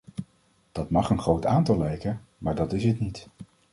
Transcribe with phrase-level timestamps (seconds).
[0.71, 3.27] Dat mag een groot aantal lijken, maar dat is het niet.